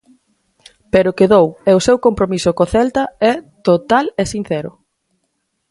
[0.93, 3.33] Pero quedou e o seu compromiso co Celta é
[3.67, 4.71] total e sincero.